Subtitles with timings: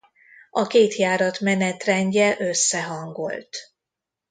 [0.49, 3.57] A két járat menetrendje összehangolt.